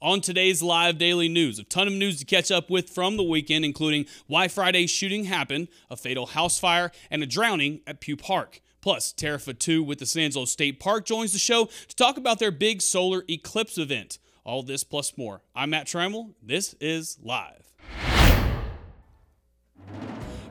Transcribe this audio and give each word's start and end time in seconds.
On 0.00 0.20
today's 0.20 0.62
live 0.62 0.96
daily 0.96 1.28
news, 1.28 1.58
a 1.58 1.64
ton 1.64 1.88
of 1.88 1.92
news 1.92 2.20
to 2.20 2.24
catch 2.24 2.52
up 2.52 2.70
with 2.70 2.88
from 2.88 3.16
the 3.16 3.24
weekend, 3.24 3.64
including 3.64 4.06
why 4.28 4.46
Friday's 4.46 4.92
shooting 4.92 5.24
happened, 5.24 5.66
a 5.90 5.96
fatal 5.96 6.26
house 6.26 6.56
fire, 6.56 6.92
and 7.10 7.20
a 7.20 7.26
drowning 7.26 7.80
at 7.84 7.98
Pugh 7.98 8.16
Park. 8.16 8.60
Plus, 8.80 9.10
Tara 9.10 9.40
Fatu 9.40 9.82
with 9.82 9.98
the 9.98 10.06
San 10.06 10.30
State 10.46 10.78
Park 10.78 11.04
joins 11.04 11.32
the 11.32 11.40
show 11.40 11.64
to 11.88 11.96
talk 11.96 12.16
about 12.16 12.38
their 12.38 12.52
big 12.52 12.80
solar 12.80 13.24
eclipse 13.28 13.76
event. 13.76 14.20
All 14.44 14.62
this 14.62 14.84
plus 14.84 15.18
more. 15.18 15.42
I'm 15.52 15.70
Matt 15.70 15.88
Trammell. 15.88 16.34
This 16.40 16.76
is 16.80 17.18
Live. 17.20 17.67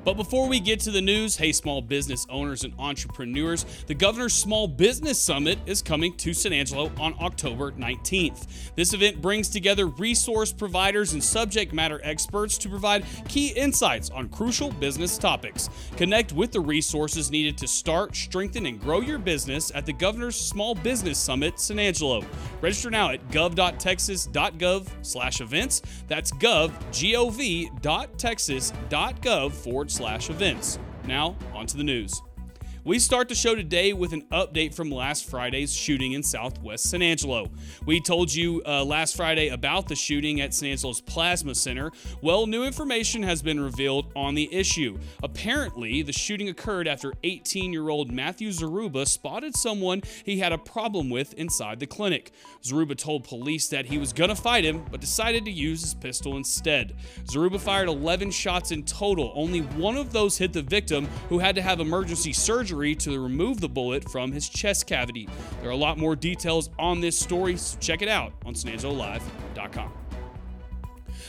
But 0.08 0.16
before 0.16 0.48
we 0.48 0.62
get 0.62 0.80
to 0.82 0.92
the 0.92 1.02
news, 1.02 1.36
hey, 1.36 1.52
small 1.52 1.82
business 1.82 2.26
owners 2.30 2.64
and 2.64 2.74
entrepreneurs, 2.80 3.66
the 3.88 3.94
Governor's 3.94 4.34
Small 4.34 4.66
Business 4.66 5.20
Summit 5.20 5.60
is 5.66 5.82
coming 5.82 6.16
to 6.16 6.34
San 6.34 6.54
Angelo 6.54 6.90
on 6.98 7.14
October 7.20 7.74
19th. 7.74 8.72
This 8.78 8.94
event 8.94 9.22
brings 9.22 9.50
together 9.50 9.88
resource 9.88 10.54
providers 10.54 11.12
and 11.12 11.22
subject 11.22 11.74
matter 11.74 12.00
experts 12.06 12.58
to 12.60 12.70
provide 12.70 13.04
key 13.28 13.50
insights 13.50 14.10
on 14.10 14.30
crucial 14.30 14.72
business 14.72 15.18
topics. 15.18 15.70
Connect 15.98 16.32
with 16.32 16.54
the 16.54 16.62
resources 16.62 17.30
needed 17.30 17.58
to 17.58 17.68
start, 17.68 18.16
strengthen, 18.16 18.66
and 18.66 18.80
grow 18.80 19.02
your 19.02 19.20
business 19.20 19.74
at 19.76 19.86
the 19.86 19.92
Governor's 19.92 20.40
Small 20.40 20.74
Business 20.74 21.18
Summit 21.18 21.60
San 21.60 21.80
Angelo. 21.80 22.24
Register 22.62 22.90
now 22.90 23.12
at 23.12 23.28
gov.texas.gov 23.28 24.88
slash 25.02 25.42
events. 25.42 25.82
That's 26.08 26.32
gov, 26.32 26.72
G-O-V, 26.94 27.72
dot 27.82 28.18
texas 28.18 28.72
dot 28.88 29.22
gov 29.22 29.52
forward 29.52 29.92
slash 29.98 30.30
events. 30.30 30.78
Now, 31.06 31.36
on 31.54 31.66
to 31.68 31.78
the 31.78 31.84
news. 31.84 32.22
We 32.88 33.00
start 33.00 33.28
the 33.28 33.36
show 33.36 33.54
today 33.54 33.92
with 33.92 34.14
an 34.14 34.22
update 34.32 34.74
from 34.74 34.90
last 34.90 35.30
Friday's 35.30 35.76
shooting 35.76 36.14
in 36.14 36.24
southwest 36.24 36.90
San 36.90 37.02
Angelo. 37.02 37.52
We 37.86 38.00
told 38.00 38.34
you 38.34 38.62
uh, 38.66 38.86
last 38.86 39.18
Friday 39.18 39.50
about 39.50 39.90
the 39.90 39.96
shooting 39.98 40.40
at 40.40 40.54
San 40.54 40.70
Angelo's 40.70 41.02
Plasma 41.02 41.54
Center. 41.54 41.92
Well, 42.22 42.48
new 42.48 42.64
information 42.64 43.24
has 43.24 43.42
been 43.42 43.60
revealed 43.60 44.14
on 44.16 44.36
the 44.36 44.48
issue. 44.56 44.98
Apparently, 45.22 46.02
the 46.02 46.14
shooting 46.14 46.48
occurred 46.48 46.88
after 46.88 47.12
18 47.26 47.74
year 47.74 47.90
old 47.90 48.10
Matthew 48.10 48.52
Zaruba 48.52 49.06
spotted 49.06 49.58
someone 49.58 50.02
he 50.24 50.40
had 50.40 50.54
a 50.54 50.58
problem 50.58 51.10
with 51.10 51.34
inside 51.34 51.82
the 51.82 51.88
clinic. 51.88 52.32
Zaruba 52.64 52.98
told 52.98 53.26
police 53.26 53.68
that 53.68 53.88
he 53.88 53.98
was 53.98 54.14
going 54.14 54.30
to 54.30 54.36
fight 54.36 54.64
him, 54.64 54.86
but 54.90 55.02
decided 55.02 55.44
to 55.44 55.52
use 55.52 55.82
his 55.82 55.94
pistol 55.94 56.38
instead. 56.38 56.96
Zaruba 57.26 57.60
fired 57.60 57.90
11 57.90 58.32
shots 58.32 58.72
in 58.72 58.84
total. 58.84 59.34
Only 59.36 59.60
one 59.60 59.98
of 59.98 60.14
those 60.14 60.38
hit 60.38 60.54
the 60.54 60.62
victim, 60.62 61.06
who 61.28 61.40
had 61.40 61.54
to 61.56 61.62
have 61.62 61.82
emergency 61.82 62.32
surgery 62.32 62.77
surgery 62.78 62.96
to 62.96 63.20
remove 63.20 63.60
the 63.60 63.70
bullet 63.70 64.10
from 64.10 64.32
his 64.32 64.48
chest 64.48 64.86
cavity. 64.86 65.28
There 65.62 65.70
are 65.70 65.74
a 65.74 65.78
lot 65.78 65.98
more 65.98 66.16
details 66.16 66.70
on 66.78 67.02
this 67.02 67.18
story, 67.18 67.58
so 67.58 67.78
check 67.80 68.02
it 68.02 68.08
out 68.08 68.34
on 68.46 68.54
SanAngeloLive.com. 68.54 69.92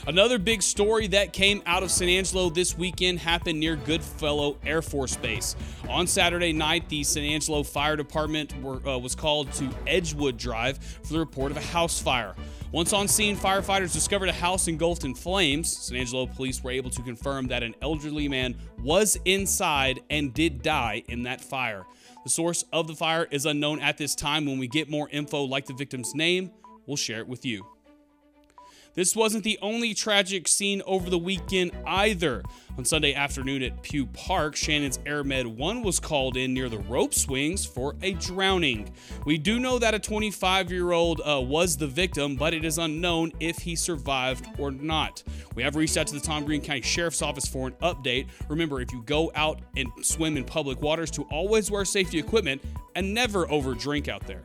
Another 0.07 0.39
big 0.39 0.63
story 0.63 1.07
that 1.09 1.33
came 1.33 1.63
out 1.67 1.83
of 1.83 1.91
San 1.91 2.09
Angelo 2.09 2.51
this 2.51 2.77
weekend 2.79 3.19
happened 3.19 3.59
near 3.59 3.77
Goodfellow 3.77 4.59
Air 4.65 4.81
Force 4.81 5.17
Base. 5.17 5.57
On 5.89 6.07
Saturday 6.07 6.53
night, 6.53 6.89
the 6.89 7.03
San 7.03 7.25
Angelo 7.25 7.63
Fire 7.63 7.97
Department 7.97 8.55
were, 8.63 8.87
uh, 8.87 8.99
was 8.99 9.15
called 9.15 9.51
to 9.55 9.71
Edgewood 9.87 10.37
Drive 10.37 10.79
for 10.79 11.15
the 11.15 11.19
report 11.19 11.51
of 11.51 11.57
a 11.57 11.63
house 11.63 12.01
fire. 12.01 12.35
Once 12.71 12.93
on 12.93 13.09
scene, 13.09 13.35
firefighters 13.35 13.95
discovered 13.95 14.29
a 14.29 14.33
house 14.33 14.69
engulfed 14.69 15.05
in 15.05 15.15
flames. 15.15 15.75
San 15.75 15.97
Angelo 15.97 16.27
police 16.27 16.63
were 16.63 16.71
able 16.71 16.91
to 16.91 17.01
confirm 17.01 17.47
that 17.47 17.63
an 17.63 17.75
elderly 17.81 18.29
man 18.29 18.55
was 18.83 19.17
inside 19.25 20.01
and 20.11 20.35
did 20.35 20.61
die 20.61 21.03
in 21.09 21.23
that 21.23 21.41
fire. 21.41 21.87
The 22.25 22.31
source 22.31 22.67
of 22.71 22.87
the 22.87 22.95
fire 22.95 23.27
is 23.31 23.47
unknown 23.47 23.81
at 23.81 23.97
this 23.97 24.15
time. 24.15 24.45
When 24.45 24.59
we 24.59 24.69
get 24.69 24.91
more 24.91 25.09
info, 25.09 25.45
like 25.45 25.65
the 25.65 25.73
victim's 25.73 26.15
name, 26.15 26.51
we'll 26.87 26.99
share 26.99 27.21
it 27.21 27.27
with 27.27 27.47
you. 27.47 27.65
This 28.99 29.15
wasn't 29.15 29.45
the 29.45 29.61
only 29.63 29.95
tragic 29.95 30.49
scene 30.49 30.83
over 30.85 31.09
the 31.09 31.21
weekend 31.21 31.71
either. 31.87 32.43
On 32.77 32.85
Sunday 32.85 33.15
afternoon 33.15 33.63
at 33.63 33.81
Pugh 33.81 34.07
Park, 34.07 34.57
Shannon's 34.57 34.99
AirMed 34.99 35.55
1 35.55 35.83
was 35.85 36.01
called 36.01 36.37
in 36.37 36.53
near 36.53 36.69
the 36.69 36.81
rope 36.81 37.15
swings 37.15 37.65
for 37.65 37.95
a 38.03 38.15
drowning. 38.15 38.93
We 39.25 39.39
do 39.39 39.61
know 39.61 39.79
that 39.79 39.95
a 39.95 40.01
25 40.01 40.73
year 40.73 40.91
old 40.91 41.21
uh, 41.21 41.41
was 41.41 41.77
the 41.77 41.87
victim, 41.87 42.35
but 42.35 42.53
it 42.53 42.65
is 42.65 42.79
unknown 42.79 43.31
if 43.39 43.59
he 43.59 43.77
survived 43.77 44.49
or 44.59 44.73
not. 44.73 45.23
We 45.55 45.63
have 45.63 45.77
reached 45.77 45.97
out 45.97 46.09
to 46.09 46.15
the 46.15 46.21
Tom 46.21 46.45
Green 46.45 46.61
County 46.61 46.83
Sheriff's 46.83 47.23
Office 47.23 47.47
for 47.47 47.69
an 47.69 47.75
update. 47.75 48.27
Remember, 48.49 48.81
if 48.81 48.93
you 48.93 49.03
go 49.03 49.31
out 49.37 49.61
and 49.77 49.89
swim 50.03 50.37
in 50.37 50.43
public 50.43 50.83
waters, 50.83 51.13
to 51.13 51.23
always 51.31 51.71
wear 51.71 51.85
safety 51.85 52.19
equipment 52.19 52.61
and 52.97 53.15
never 53.15 53.47
overdrink 53.47 54.09
out 54.09 54.27
there. 54.27 54.43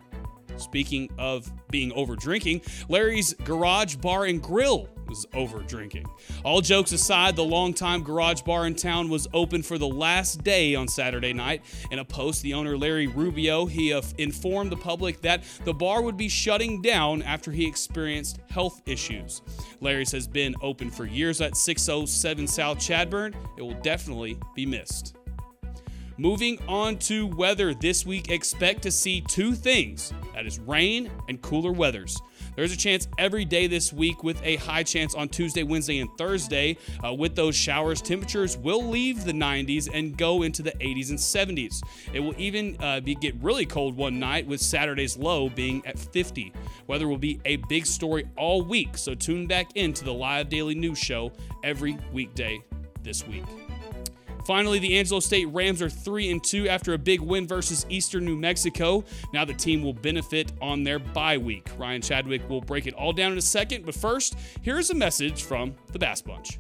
Speaking 0.58 1.10
of 1.18 1.52
being 1.70 1.92
over 1.94 2.16
drinking, 2.16 2.62
Larry's 2.90 3.34
Garage 3.34 3.96
Bar 3.96 4.26
and 4.26 4.42
Grill 4.42 4.90
was 5.08 5.26
over 5.34 5.60
drinking. 5.60 6.06
All 6.44 6.62
jokes 6.62 6.92
aside, 6.92 7.36
the 7.36 7.44
longtime 7.44 8.04
garage 8.04 8.42
bar 8.42 8.66
in 8.66 8.76
town 8.76 9.10
was 9.10 9.28
open 9.34 9.62
for 9.64 9.78
the 9.78 9.88
last 9.88 10.44
day 10.44 10.76
on 10.76 10.88
Saturday 10.88 11.34
night. 11.34 11.62
In 11.92 12.00
a 12.00 12.06
post, 12.06 12.42
the 12.42 12.54
owner 12.54 12.78
Larry 12.78 13.08
Rubio 13.08 13.66
he 13.66 13.94
uh, 13.94 14.02
informed 14.18 14.72
the 14.72 14.78
public 14.78 15.22
that 15.22 15.44
the 15.66 15.74
bar 15.74 16.02
would 16.02 16.18
be 16.18 16.30
shutting 16.30 16.82
down 16.82 17.22
after 17.22 17.52
he 17.52 17.68
experienced 17.68 18.40
health 18.50 18.82
issues. 18.86 19.42
Larry's 19.82 20.12
has 20.12 20.28
been 20.28 20.56
open 20.62 20.90
for 20.90 21.06
years 21.06 21.42
at 21.42 21.56
607 21.58 22.48
South 22.48 22.80
Chadbourne. 22.80 23.36
It 23.58 23.62
will 23.62 23.80
definitely 23.82 24.38
be 24.56 24.66
missed. 24.66 25.16
Moving 26.18 26.60
on 26.68 26.98
to 27.00 27.28
weather 27.28 27.74
this 27.74 28.06
week, 28.06 28.30
expect 28.30 28.84
to 28.84 28.92
see 28.92 29.22
two 29.22 29.54
things 29.54 30.14
that 30.34 30.46
is, 30.46 30.60
rain 30.60 31.10
and 31.28 31.42
cooler 31.42 31.72
weathers. 31.72 32.20
There's 32.56 32.72
a 32.72 32.78
chance 32.78 33.08
every 33.18 33.46
day 33.46 33.66
this 33.66 33.92
week 33.92 34.24
with 34.24 34.40
a 34.44 34.58
high 34.58 34.84
chance 34.84 35.16
on 35.16 35.30
Tuesday, 35.30 35.64
Wednesday, 35.64 36.00
and 36.00 36.10
Thursday. 36.18 36.78
Uh, 37.04 37.14
with 37.14 37.36
those 37.36 37.56
showers, 37.56 38.02
temperatures 38.02 38.58
will 38.58 38.84
leave 38.84 39.24
the 39.24 39.32
90s 39.32 39.90
and 39.92 40.16
go 40.16 40.44
into 40.44 40.62
the 40.62 40.72
80s 40.74 41.10
and 41.10 41.18
70s. 41.18 41.82
It 42.14 42.20
will 42.20 42.36
even 42.38 42.78
uh, 42.80 43.00
be, 43.00 43.16
get 43.16 43.36
really 43.42 43.66
cold 43.66 43.98
one 43.98 44.20
night 44.20 44.46
with 44.46 44.62
Saturday's 44.62 45.18
low 45.18 45.50
being 45.50 45.84
at 45.86 45.98
50. 45.98 46.54
Weather 46.88 47.08
will 47.08 47.18
be 47.18 47.40
a 47.46 47.56
big 47.56 47.88
story 47.88 48.28
all 48.38 48.62
week, 48.62 48.98
so 48.98 49.16
tune 49.16 49.48
back 49.48 49.76
into 49.76 50.04
the 50.04 50.14
live 50.14 50.50
daily 50.50 50.76
news 50.76 51.00
show 51.00 51.32
every 51.64 51.98
weekday 52.12 52.62
this 53.04 53.26
week. 53.28 53.44
Finally, 54.46 54.80
the 54.80 54.98
Angelo 54.98 55.20
State 55.20 55.46
Rams 55.46 55.82
are 55.82 55.90
3 55.90 56.32
and 56.32 56.44
2 56.44 56.68
after 56.68 56.94
a 56.94 56.98
big 56.98 57.22
win 57.22 57.48
versus 57.48 57.86
Eastern 57.90 58.26
New 58.26 58.36
Mexico. 58.36 59.04
Now 59.34 59.46
the 59.46 59.54
team 59.54 59.82
will 59.82 59.94
benefit 59.94 60.52
on 60.62 60.84
their 60.84 61.00
bye 61.00 61.38
week. 61.38 61.70
Ryan 61.78 62.02
Chadwick 62.02 62.48
will 62.50 62.62
break 62.62 62.88
it 62.88 62.94
all 62.94 63.14
down 63.14 63.32
in 63.32 63.38
a 63.38 63.42
second, 63.42 63.86
but 63.86 63.96
first, 63.96 64.36
here's 64.62 64.90
a 64.90 64.96
message 64.96 65.44
from 65.44 65.76
the 65.92 66.00
Bass 66.00 66.22
Bunch. 66.22 66.60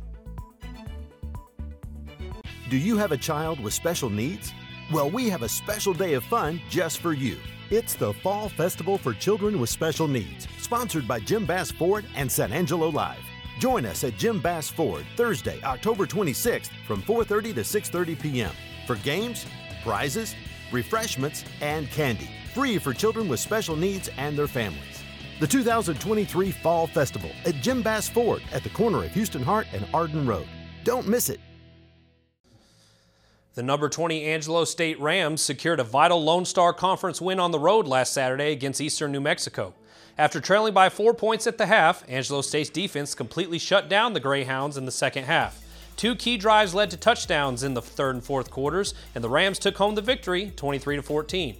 Do 2.69 2.77
you 2.77 2.97
have 2.97 3.11
a 3.11 3.17
child 3.17 3.59
with 3.59 3.73
special 3.73 4.09
needs? 4.09 4.53
Well, 4.91 5.09
we 5.09 5.29
have 5.29 5.43
a 5.43 5.49
special 5.49 5.93
day 5.93 6.13
of 6.13 6.23
fun 6.23 6.61
just 6.69 6.99
for 6.99 7.13
you. 7.13 7.37
It's 7.69 7.95
the 7.95 8.13
Fall 8.13 8.49
Festival 8.49 8.97
for 8.97 9.13
Children 9.13 9.59
with 9.59 9.69
Special 9.69 10.07
Needs, 10.07 10.47
sponsored 10.59 11.07
by 11.07 11.19
Jim 11.19 11.45
Bass 11.45 11.71
Ford 11.71 12.05
and 12.15 12.31
San 12.31 12.51
Angelo 12.51 12.89
Live. 12.89 13.17
Join 13.63 13.85
us 13.85 14.03
at 14.03 14.17
Jim 14.17 14.41
Bass 14.41 14.67
Ford 14.69 15.05
Thursday, 15.15 15.57
October 15.63 16.05
26th 16.05 16.69
from 16.85 17.01
4:30 17.01 17.55
to 17.55 17.61
6:30 17.61 18.19
p.m. 18.21 18.51
for 18.85 18.97
games, 18.97 19.45
prizes, 19.85 20.35
refreshments, 20.73 21.45
and 21.61 21.89
candy. 21.89 22.29
free 22.53 22.77
for 22.77 22.93
children 22.93 23.29
with 23.29 23.39
special 23.39 23.77
needs 23.77 24.09
and 24.17 24.37
their 24.37 24.49
families. 24.49 25.01
The 25.39 25.47
2023 25.47 26.51
Fall 26.51 26.87
Festival 26.87 27.31
at 27.45 27.55
Jim 27.61 27.81
Bass 27.81 28.09
Ford 28.09 28.43
at 28.51 28.63
the 28.63 28.69
corner 28.69 29.05
of 29.05 29.13
Houston 29.13 29.41
Harte 29.41 29.67
and 29.71 29.87
Arden 29.93 30.27
Road. 30.27 30.49
Don't 30.83 31.07
miss 31.07 31.29
it. 31.29 31.39
The 33.55 33.63
number 33.63 33.87
20 33.87 34.25
Angelo 34.25 34.65
State 34.65 34.99
Rams 34.99 35.41
secured 35.41 35.79
a 35.79 35.85
vital 35.85 36.21
Lone 36.21 36.43
Star 36.43 36.73
Conference 36.73 37.21
win 37.21 37.39
on 37.39 37.51
the 37.51 37.59
road 37.59 37.87
last 37.87 38.11
Saturday 38.11 38.51
against 38.51 38.81
Eastern 38.81 39.13
New 39.13 39.21
Mexico. 39.21 39.73
After 40.17 40.39
trailing 40.39 40.75
by 40.75 40.89
four 40.89 41.15
points 41.15 41.47
at 41.47 41.57
the 41.57 41.65
half, 41.65 42.03
Angelo 42.07 42.41
State's 42.41 42.69
defense 42.69 43.15
completely 43.15 43.57
shut 43.57 43.89
down 43.89 44.13
the 44.13 44.19
Greyhounds 44.19 44.77
in 44.77 44.85
the 44.85 44.91
second 44.91 45.23
half. 45.23 45.59
Two 45.95 46.15
key 46.15 46.37
drives 46.37 46.75
led 46.75 46.91
to 46.91 46.97
touchdowns 46.97 47.63
in 47.63 47.73
the 47.73 47.81
third 47.81 48.15
and 48.15 48.23
fourth 48.23 48.51
quarters, 48.51 48.93
and 49.15 49.23
the 49.23 49.29
Rams 49.29 49.57
took 49.57 49.77
home 49.77 49.95
the 49.95 50.01
victory 50.01 50.51
23 50.55 51.01
14. 51.01 51.55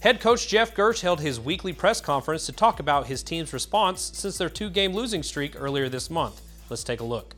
Head 0.00 0.20
coach 0.20 0.48
Jeff 0.48 0.74
Girsch 0.74 1.02
held 1.02 1.20
his 1.20 1.38
weekly 1.38 1.74
press 1.74 2.00
conference 2.00 2.46
to 2.46 2.52
talk 2.52 2.80
about 2.80 3.06
his 3.06 3.22
team's 3.22 3.52
response 3.52 4.10
since 4.14 4.38
their 4.38 4.48
two 4.48 4.70
game 4.70 4.94
losing 4.94 5.22
streak 5.22 5.54
earlier 5.60 5.88
this 5.90 6.10
month. 6.10 6.40
Let's 6.70 6.84
take 6.84 7.00
a 7.00 7.04
look. 7.04 7.36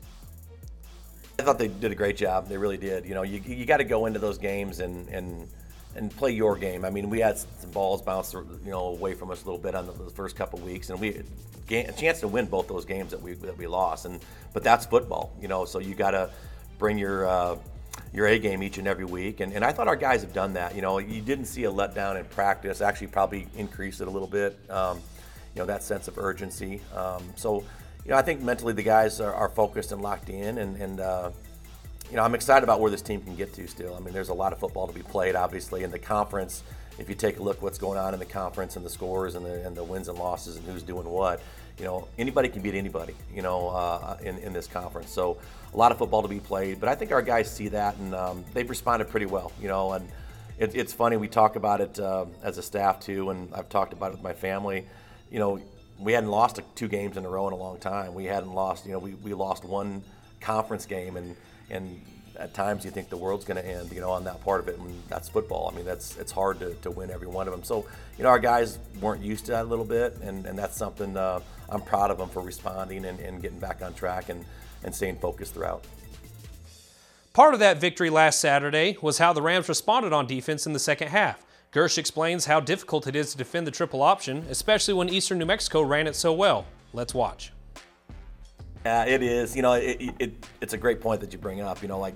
I 1.37 1.43
thought 1.43 1.59
they 1.59 1.67
did 1.67 1.91
a 1.91 1.95
great 1.95 2.15
job. 2.15 2.47
They 2.47 2.57
really 2.57 2.77
did. 2.77 3.05
You 3.05 3.13
know, 3.13 3.23
you, 3.23 3.41
you 3.45 3.65
got 3.65 3.77
to 3.77 3.83
go 3.83 4.05
into 4.05 4.19
those 4.19 4.37
games 4.37 4.79
and, 4.79 5.07
and 5.09 5.49
and 5.95 6.15
play 6.15 6.31
your 6.31 6.55
game. 6.57 6.85
I 6.85 6.89
mean, 6.89 7.09
we 7.09 7.19
had 7.19 7.37
some 7.37 7.71
balls 7.71 8.01
bounce, 8.01 8.33
you 8.33 8.71
know, 8.71 8.87
away 8.87 9.13
from 9.13 9.31
us 9.31 9.43
a 9.43 9.45
little 9.45 9.61
bit 9.61 9.75
on 9.75 9.87
the, 9.87 9.93
first 10.11 10.35
couple 10.35 10.59
weeks, 10.59 10.89
and 10.89 10.99
we 10.99 11.13
had 11.69 11.89
a 11.89 11.91
chance 11.93 12.19
to 12.21 12.27
win 12.27 12.45
both 12.45 12.67
those 12.67 12.85
games 12.85 13.11
that 13.11 13.21
we 13.21 13.33
that 13.33 13.57
we 13.57 13.67
lost. 13.67 14.05
And 14.05 14.19
but 14.53 14.63
that's 14.63 14.85
football, 14.85 15.33
you 15.41 15.47
know. 15.47 15.65
So 15.65 15.79
you 15.79 15.95
got 15.95 16.11
to 16.11 16.29
bring 16.77 16.97
your 16.97 17.27
uh, 17.27 17.57
your 18.13 18.27
A 18.27 18.39
game 18.39 18.63
each 18.63 18.77
and 18.77 18.87
every 18.87 19.05
week. 19.05 19.39
And, 19.39 19.53
and 19.53 19.63
I 19.63 19.71
thought 19.71 19.87
our 19.87 19.95
guys 19.95 20.21
have 20.21 20.33
done 20.33 20.53
that. 20.53 20.75
You 20.75 20.81
know, 20.81 20.99
you 20.99 21.21
didn't 21.21 21.45
see 21.45 21.65
a 21.65 21.71
letdown 21.71 22.19
in 22.19 22.25
practice. 22.25 22.81
Actually, 22.81 23.07
probably 23.07 23.47
increased 23.55 24.01
it 24.01 24.07
a 24.07 24.11
little 24.11 24.27
bit. 24.27 24.57
Um, 24.69 25.01
you 25.55 25.61
know, 25.61 25.65
that 25.65 25.83
sense 25.83 26.07
of 26.07 26.17
urgency. 26.17 26.81
Um, 26.93 27.23
so 27.35 27.63
you 28.03 28.11
know, 28.11 28.17
I 28.17 28.21
think 28.21 28.41
mentally 28.41 28.73
the 28.73 28.83
guys 28.83 29.19
are, 29.19 29.33
are 29.33 29.49
focused 29.49 29.91
and 29.91 30.01
locked 30.01 30.29
in, 30.29 30.59
and, 30.59 30.77
and 30.77 30.99
uh, 30.99 31.31
you 32.09 32.17
know, 32.17 32.23
I'm 32.23 32.35
excited 32.35 32.63
about 32.63 32.79
where 32.79 32.91
this 32.91 33.01
team 33.01 33.21
can 33.21 33.35
get 33.35 33.53
to 33.53 33.67
still. 33.67 33.95
I 33.95 33.99
mean, 33.99 34.13
there's 34.13 34.29
a 34.29 34.33
lot 34.33 34.53
of 34.53 34.59
football 34.59 34.87
to 34.87 34.93
be 34.93 35.01
played, 35.01 35.35
obviously, 35.35 35.83
in 35.83 35.91
the 35.91 35.99
conference. 35.99 36.63
If 36.97 37.09
you 37.09 37.15
take 37.15 37.39
a 37.39 37.43
look 37.43 37.61
what's 37.61 37.77
going 37.77 37.97
on 37.97 38.13
in 38.13 38.19
the 38.19 38.25
conference 38.25 38.75
and 38.75 38.85
the 38.85 38.89
scores 38.89 39.35
and 39.35 39.45
the, 39.45 39.65
and 39.65 39.75
the 39.75 39.83
wins 39.83 40.07
and 40.07 40.17
losses 40.17 40.55
and 40.55 40.65
who's 40.65 40.83
doing 40.83 41.07
what, 41.09 41.41
you 41.77 41.83
know, 41.83 42.07
anybody 42.17 42.47
can 42.47 42.61
beat 42.61 42.75
anybody, 42.75 43.15
you 43.33 43.41
know, 43.41 43.69
uh, 43.69 44.17
in, 44.21 44.37
in 44.37 44.53
this 44.53 44.67
conference. 44.67 45.11
So 45.11 45.37
a 45.73 45.77
lot 45.77 45.91
of 45.91 45.97
football 45.97 46.21
to 46.21 46.27
be 46.27 46.39
played, 46.39 46.79
but 46.79 46.87
I 46.87 46.95
think 46.95 47.11
our 47.11 47.21
guys 47.21 47.51
see 47.51 47.67
that 47.69 47.97
and 47.97 48.15
um, 48.15 48.45
they've 48.53 48.69
responded 48.69 49.09
pretty 49.09 49.25
well, 49.25 49.51
you 49.61 49.67
know, 49.67 49.91
and 49.91 50.07
it, 50.57 50.73
it's 50.73 50.93
funny, 50.93 51.17
we 51.17 51.27
talk 51.27 51.57
about 51.57 51.81
it 51.81 51.99
uh, 51.99 52.25
as 52.41 52.57
a 52.57 52.63
staff 52.63 53.01
too, 53.01 53.29
and 53.29 53.53
I've 53.53 53.67
talked 53.67 53.91
about 53.91 54.11
it 54.11 54.13
with 54.13 54.23
my 54.23 54.31
family. 54.33 54.85
You 55.29 55.39
know, 55.39 55.59
we 55.99 56.13
hadn't 56.13 56.29
lost 56.29 56.61
two 56.75 56.87
games 56.87 57.17
in 57.17 57.25
a 57.25 57.29
row 57.29 57.47
in 57.47 57.53
a 57.53 57.57
long 57.57 57.77
time. 57.77 58.13
We 58.13 58.25
hadn't 58.25 58.53
lost, 58.53 58.85
you 58.85 58.93
know, 58.93 58.99
we, 58.99 59.15
we 59.15 59.33
lost 59.33 59.65
one 59.65 60.01
conference 60.39 60.85
game, 60.85 61.17
and 61.17 61.35
and 61.69 62.01
at 62.37 62.53
times 62.53 62.83
you 62.83 62.91
think 62.91 63.09
the 63.09 63.17
world's 63.17 63.45
going 63.45 63.61
to 63.61 63.67
end, 63.67 63.91
you 63.91 64.01
know, 64.01 64.11
on 64.11 64.23
that 64.25 64.43
part 64.43 64.59
of 64.59 64.67
it, 64.67 64.77
and 64.77 65.03
that's 65.07 65.29
football. 65.29 65.69
I 65.71 65.75
mean, 65.75 65.85
that's 65.85 66.17
it's 66.17 66.31
hard 66.31 66.59
to, 66.59 66.73
to 66.75 66.91
win 66.91 67.09
every 67.09 67.27
one 67.27 67.47
of 67.47 67.53
them. 67.53 67.63
So, 67.63 67.85
you 68.17 68.23
know, 68.23 68.29
our 68.29 68.39
guys 68.39 68.79
weren't 69.01 69.23
used 69.23 69.45
to 69.45 69.51
that 69.51 69.63
a 69.63 69.69
little 69.69 69.85
bit, 69.85 70.17
and, 70.21 70.45
and 70.45 70.57
that's 70.57 70.77
something 70.77 71.15
uh, 71.15 71.39
I'm 71.69 71.81
proud 71.81 72.11
of 72.11 72.17
them 72.17 72.29
for 72.29 72.41
responding 72.41 73.05
and, 73.05 73.19
and 73.19 73.41
getting 73.41 73.59
back 73.59 73.81
on 73.81 73.93
track 73.93 74.29
and, 74.29 74.43
and 74.83 74.93
staying 74.93 75.17
focused 75.17 75.53
throughout. 75.53 75.85
Part 77.33 77.53
of 77.53 77.59
that 77.59 77.81
victory 77.81 78.09
last 78.09 78.39
Saturday 78.39 78.97
was 79.01 79.17
how 79.17 79.33
the 79.33 79.41
Rams 79.41 79.67
responded 79.67 80.13
on 80.13 80.25
defense 80.25 80.65
in 80.65 80.73
the 80.73 80.79
second 80.79 81.09
half. 81.09 81.45
Girsch 81.73 81.97
explains 81.97 82.45
how 82.45 82.61
difficult 82.61 83.07
it 83.07 83.15
is 83.15 83.31
to 83.31 83.37
defend 83.37 83.67
the 83.67 83.71
triple 83.71 84.01
option, 84.01 84.45
especially 84.49 84.93
when 84.93 85.09
Eastern 85.09 85.39
New 85.39 85.45
Mexico 85.45 85.81
ran 85.81 86.07
it 86.07 86.15
so 86.15 86.31
well. 86.31 86.65
Let's 86.93 87.13
watch. 87.13 87.51
Yeah, 88.85 89.05
it 89.05 89.23
is. 89.23 89.55
You 89.55 89.63
know, 89.63 89.73
it, 89.73 90.13
it, 90.19 90.45
it's 90.61 90.73
a 90.73 90.77
great 90.77 91.01
point 91.01 91.19
that 91.21 91.33
you 91.33 91.39
bring 91.39 91.59
up. 91.59 91.81
You 91.81 91.87
know, 91.87 91.99
like 91.99 92.13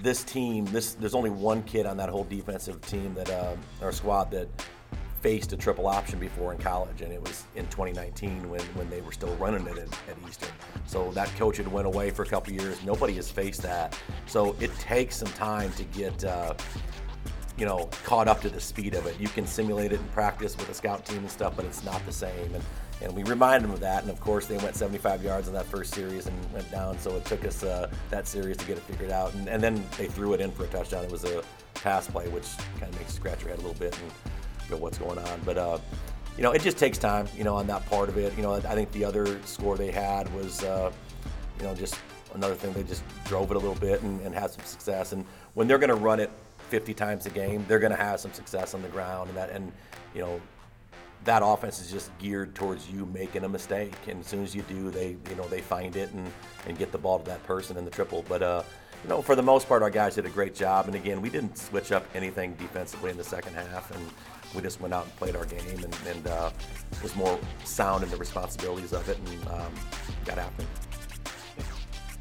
this 0.00 0.24
team, 0.24 0.64
this 0.66 0.94
there's 0.94 1.14
only 1.14 1.28
one 1.28 1.62
kid 1.64 1.84
on 1.84 1.98
that 1.98 2.08
whole 2.08 2.24
defensive 2.24 2.80
team 2.80 3.12
that 3.12 3.28
uh, 3.28 3.56
or 3.82 3.92
squad 3.92 4.30
that 4.30 4.48
faced 5.20 5.52
a 5.52 5.56
triple 5.56 5.86
option 5.86 6.18
before 6.18 6.52
in 6.52 6.58
college, 6.58 7.02
and 7.02 7.12
it 7.12 7.20
was 7.20 7.44
in 7.56 7.66
2019 7.66 8.48
when, 8.48 8.60
when 8.74 8.88
they 8.88 9.02
were 9.02 9.12
still 9.12 9.32
running 9.36 9.64
it 9.66 9.78
at, 9.78 9.92
at 10.08 10.16
Eastern. 10.26 10.48
So 10.86 11.12
that 11.12 11.28
coach 11.36 11.58
had 11.58 11.68
went 11.68 11.86
away 11.86 12.10
for 12.10 12.22
a 12.22 12.26
couple 12.26 12.54
years. 12.54 12.82
Nobody 12.84 13.12
has 13.14 13.30
faced 13.30 13.62
that. 13.62 13.96
So 14.26 14.56
it 14.60 14.74
takes 14.78 15.16
some 15.16 15.28
time 15.28 15.72
to 15.74 15.84
get. 15.84 16.24
Uh, 16.24 16.54
you 17.58 17.66
know, 17.66 17.86
caught 18.04 18.28
up 18.28 18.40
to 18.40 18.48
the 18.48 18.58
speed 18.58 18.94
of 18.94 19.04
it. 19.06 19.20
You 19.20 19.28
can 19.28 19.46
simulate 19.46 19.92
it 19.92 20.00
in 20.00 20.08
practice 20.08 20.56
with 20.56 20.70
a 20.70 20.74
scout 20.74 21.04
team 21.04 21.18
and 21.18 21.30
stuff, 21.30 21.54
but 21.54 21.66
it's 21.66 21.84
not 21.84 22.04
the 22.06 22.12
same. 22.12 22.54
And, 22.54 22.64
and 23.02 23.14
we 23.14 23.24
remind 23.24 23.64
them 23.64 23.70
of 23.70 23.80
that. 23.80 24.02
And 24.02 24.10
of 24.10 24.20
course, 24.20 24.46
they 24.46 24.56
went 24.58 24.74
75 24.74 25.22
yards 25.22 25.48
in 25.48 25.54
that 25.54 25.66
first 25.66 25.94
series 25.94 26.26
and 26.26 26.52
went 26.52 26.70
down. 26.70 26.98
So 26.98 27.16
it 27.16 27.24
took 27.24 27.44
us 27.44 27.62
uh, 27.62 27.90
that 28.10 28.26
series 28.26 28.56
to 28.58 28.66
get 28.66 28.78
it 28.78 28.82
figured 28.84 29.10
out. 29.10 29.34
And, 29.34 29.48
and, 29.48 29.62
then 29.62 29.84
they 29.98 30.06
threw 30.06 30.32
it 30.34 30.40
in 30.40 30.50
for 30.50 30.64
a 30.64 30.68
touchdown. 30.68 31.04
It 31.04 31.10
was 31.10 31.24
a 31.24 31.42
pass 31.74 32.06
play, 32.08 32.28
which 32.28 32.56
kind 32.78 32.92
of 32.92 32.98
makes 32.98 33.12
you 33.12 33.16
scratch 33.16 33.40
your 33.40 33.50
head 33.50 33.58
a 33.58 33.62
little 33.62 33.78
bit 33.78 33.98
and 33.98 34.70
go, 34.70 34.76
what's 34.76 34.98
going 34.98 35.18
on. 35.18 35.40
But, 35.44 35.58
uh, 35.58 35.78
you 36.36 36.42
know, 36.42 36.52
it 36.52 36.62
just 36.62 36.78
takes 36.78 36.98
time, 36.98 37.28
you 37.36 37.44
know, 37.44 37.56
on 37.56 37.66
that 37.66 37.84
part 37.86 38.08
of 38.08 38.16
it. 38.16 38.34
You 38.36 38.42
know, 38.42 38.54
I 38.54 38.74
think 38.74 38.90
the 38.92 39.04
other 39.04 39.40
score 39.44 39.76
they 39.76 39.90
had 39.90 40.32
was, 40.34 40.62
uh, 40.64 40.90
you 41.58 41.64
know, 41.64 41.74
just 41.74 41.98
another 42.34 42.54
thing. 42.54 42.72
They 42.72 42.84
just 42.84 43.02
drove 43.26 43.50
it 43.50 43.56
a 43.56 43.60
little 43.60 43.74
bit 43.74 44.02
and, 44.02 44.20
and 44.22 44.34
had 44.34 44.50
some 44.50 44.64
success. 44.64 45.12
And 45.12 45.26
when 45.54 45.68
they're 45.68 45.78
going 45.78 45.90
to 45.90 45.94
run 45.94 46.20
it 46.20 46.30
50 46.72 46.94
times 46.94 47.26
a 47.26 47.30
game, 47.30 47.64
they're 47.68 47.78
going 47.78 47.92
to 47.92 48.02
have 48.02 48.18
some 48.18 48.32
success 48.32 48.72
on 48.72 48.80
the 48.80 48.88
ground, 48.88 49.28
and 49.28 49.36
that 49.36 49.50
and 49.50 49.70
you 50.14 50.22
know 50.22 50.40
that 51.24 51.42
offense 51.44 51.80
is 51.80 51.90
just 51.90 52.16
geared 52.18 52.54
towards 52.54 52.90
you 52.90 53.06
making 53.06 53.44
a 53.44 53.48
mistake, 53.48 53.94
and 54.08 54.20
as 54.20 54.26
soon 54.26 54.42
as 54.42 54.54
you 54.54 54.62
do, 54.62 54.90
they 54.90 55.16
you 55.28 55.36
know 55.36 55.46
they 55.48 55.60
find 55.60 55.96
it 55.96 56.12
and 56.12 56.30
and 56.66 56.78
get 56.78 56.92
the 56.92 56.98
ball 56.98 57.18
to 57.18 57.24
that 57.24 57.42
person 57.44 57.76
in 57.76 57.84
the 57.84 57.90
triple. 57.90 58.24
But 58.28 58.42
uh, 58.42 58.62
you 59.02 59.08
know, 59.08 59.22
for 59.22 59.34
the 59.34 59.42
most 59.42 59.68
part, 59.68 59.82
our 59.82 59.90
guys 59.90 60.14
did 60.14 60.26
a 60.26 60.30
great 60.30 60.54
job, 60.54 60.86
and 60.86 60.94
again, 60.94 61.20
we 61.20 61.28
didn't 61.28 61.58
switch 61.58 61.92
up 61.92 62.06
anything 62.14 62.54
defensively 62.54 63.10
in 63.10 63.16
the 63.16 63.24
second 63.24 63.54
half, 63.54 63.90
and 63.94 64.10
we 64.54 64.62
just 64.62 64.80
went 64.80 64.94
out 64.94 65.04
and 65.04 65.16
played 65.16 65.34
our 65.34 65.44
game 65.44 65.82
and, 65.82 65.96
and 66.06 66.26
uh, 66.26 66.50
was 67.02 67.16
more 67.16 67.38
sound 67.64 68.04
in 68.04 68.10
the 68.10 68.16
responsibilities 68.16 68.92
of 68.92 69.08
it 69.08 69.18
and 69.18 69.48
um, 69.48 69.72
got 70.24 70.38
after 70.38 70.62
it. 70.62 70.68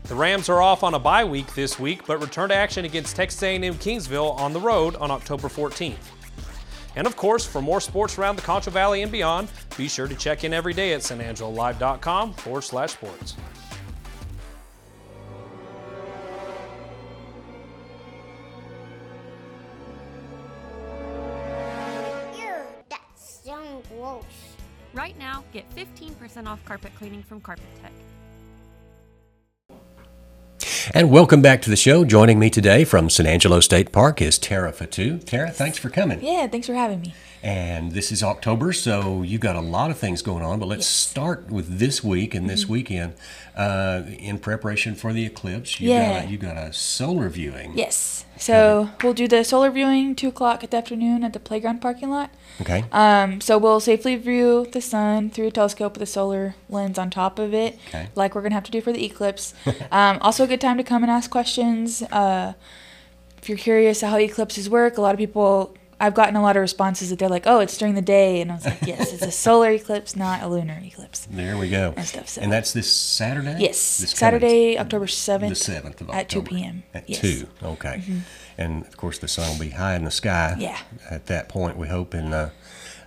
The 0.03 0.15
Rams 0.15 0.49
are 0.49 0.61
off 0.61 0.83
on 0.83 0.93
a 0.93 0.99
bye 0.99 1.23
week 1.23 1.53
this 1.55 1.79
week, 1.79 2.05
but 2.05 2.19
return 2.19 2.49
to 2.49 2.55
action 2.55 2.85
against 2.85 3.15
Texas 3.15 3.41
A&M 3.43 3.75
Kingsville 3.75 4.37
on 4.37 4.51
the 4.51 4.59
road 4.59 4.95
on 4.97 5.11
October 5.11 5.47
14th. 5.47 5.95
And 6.95 7.07
of 7.07 7.15
course, 7.15 7.45
for 7.45 7.61
more 7.61 7.81
sports 7.81 8.17
around 8.17 8.35
the 8.35 8.41
Concho 8.41 8.71
Valley 8.71 9.01
and 9.01 9.11
beyond, 9.11 9.49
be 9.77 9.87
sure 9.87 10.07
to 10.07 10.15
check 10.15 10.43
in 10.43 10.53
every 10.53 10.73
day 10.73 10.93
at 10.93 11.01
sanangelolive.com 11.01 12.33
forward 12.33 12.61
slash 12.61 12.91
sports. 12.91 13.35
Ew, 22.35 22.53
that's 22.89 23.41
so 23.43 23.83
gross. 23.89 24.23
Right 24.93 25.17
now, 25.17 25.43
get 25.53 25.69
15% 25.75 26.47
off 26.47 26.63
carpet 26.65 26.91
cleaning 26.97 27.23
from 27.23 27.39
Carpet 27.39 27.65
Tech. 27.81 27.93
And 30.93 31.09
welcome 31.09 31.41
back 31.41 31.61
to 31.61 31.69
the 31.69 31.77
show. 31.77 32.03
Joining 32.03 32.37
me 32.37 32.49
today 32.49 32.83
from 32.83 33.09
San 33.09 33.25
Angelo 33.25 33.61
State 33.61 33.93
Park 33.93 34.21
is 34.21 34.37
Tara 34.37 34.73
Fatu. 34.73 35.19
Tara, 35.19 35.49
thanks 35.49 35.77
for 35.77 35.89
coming. 35.89 36.21
Yeah, 36.21 36.47
thanks 36.47 36.67
for 36.67 36.73
having 36.73 36.99
me. 37.01 37.13
And 37.41 37.93
this 37.93 38.11
is 38.11 38.21
October, 38.21 38.73
so 38.73 39.21
you've 39.23 39.41
got 39.41 39.55
a 39.55 39.61
lot 39.61 39.89
of 39.89 39.97
things 39.97 40.21
going 40.21 40.43
on. 40.43 40.59
But 40.59 40.67
let's 40.67 40.81
Yes. 40.81 40.87
start 40.87 41.49
with 41.49 41.79
this 41.79 42.03
week 42.03 42.35
and 42.35 42.43
Mm-hmm. 42.43 42.49
this 42.51 42.67
weekend 42.67 43.13
uh, 43.55 44.01
in 44.19 44.37
preparation 44.39 44.95
for 44.95 45.13
the 45.13 45.25
eclipse. 45.25 45.79
You've 45.79 45.91
Yeah. 45.91 46.19
got 46.21 46.25
a, 46.25 46.31
you've 46.31 46.41
got 46.41 46.57
a 46.57 46.73
solar 46.73 47.29
viewing. 47.29 47.71
Yes. 47.77 48.25
So 48.41 48.89
we'll 49.03 49.13
do 49.13 49.27
the 49.27 49.43
solar 49.43 49.69
viewing 49.69 50.15
two 50.15 50.29
o'clock 50.29 50.63
at 50.63 50.71
the 50.71 50.77
afternoon 50.77 51.23
at 51.23 51.33
the 51.33 51.39
playground 51.39 51.79
parking 51.79 52.09
lot. 52.09 52.31
Okay. 52.59 52.83
Um, 52.91 53.39
so 53.39 53.57
we'll 53.59 53.79
safely 53.79 54.15
view 54.15 54.67
the 54.71 54.81
sun 54.81 55.29
through 55.29 55.47
a 55.47 55.51
telescope 55.51 55.93
with 55.93 56.01
a 56.01 56.07
solar 56.07 56.55
lens 56.67 56.97
on 56.97 57.11
top 57.11 57.37
of 57.37 57.53
it, 57.53 57.77
Okay. 57.89 58.07
like 58.15 58.33
we're 58.33 58.41
gonna 58.41 58.55
have 58.55 58.63
to 58.63 58.71
do 58.71 58.81
for 58.81 58.91
the 58.91 59.05
eclipse. 59.05 59.53
um, 59.91 60.17
also, 60.21 60.43
a 60.43 60.47
good 60.47 60.59
time 60.61 60.77
to 60.77 60.83
come 60.83 61.03
and 61.03 61.11
ask 61.11 61.29
questions. 61.29 62.01
Uh, 62.11 62.53
if 63.37 63.47
you're 63.47 63.57
curious 63.57 64.01
how 64.01 64.17
eclipses 64.17 64.69
work, 64.69 64.97
a 64.97 65.01
lot 65.01 65.13
of 65.13 65.19
people. 65.19 65.75
I've 66.01 66.13
gotten 66.15 66.35
a 66.35 66.41
lot 66.41 66.55
of 66.57 66.61
responses 66.61 67.09
that 67.11 67.19
they're 67.19 67.29
like, 67.29 67.45
"Oh, 67.45 67.59
it's 67.59 67.77
during 67.77 67.95
the 67.95 68.01
day," 68.01 68.41
and 68.41 68.51
I 68.51 68.55
was 68.55 68.65
like, 68.65 68.81
"Yes, 68.85 69.13
it's 69.13 69.21
a 69.21 69.31
solar 69.45 69.69
eclipse, 69.71 70.15
not 70.15 70.41
a 70.41 70.47
lunar 70.47 70.79
eclipse." 70.83 71.27
There 71.29 71.57
we 71.57 71.69
go. 71.69 71.93
And 71.95 72.05
stuff, 72.07 72.27
so- 72.27 72.41
And 72.41 72.51
that's 72.51 72.73
this 72.73 72.91
Saturday? 72.91 73.57
Yes, 73.59 73.99
This 73.99 74.13
coming- 74.13 74.39
Saturday, 74.41 74.79
October 74.79 75.07
seventh. 75.07 75.57
The 75.63 75.71
7th 75.71 76.01
of 76.01 76.09
October 76.09 76.13
at 76.17 76.29
2 76.29 76.41
p.m. 76.41 76.83
At 76.93 77.09
Yes. 77.09 77.19
Mm-hmm. 77.21 77.65
2, 77.65 77.71
okay. 77.73 78.03
And 78.57 78.85
of 78.85 78.97
course, 78.97 79.19
the 79.19 79.27
sun 79.27 79.49
will 79.51 79.59
be 79.59 79.69
high 79.71 79.95
in 79.95 80.03
the 80.03 80.11
sky 80.11 80.55
Yeah. 80.59 80.77
at 81.09 81.27
that 81.27 81.47
point, 81.49 81.77
we 81.77 81.87
hope. 81.87 82.13
And 82.13 82.33
uh, 82.33 82.49